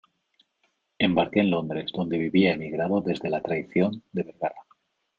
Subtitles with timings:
[0.97, 4.65] embarqué en Londres, donde vivía emigrado desde la traición de Vergara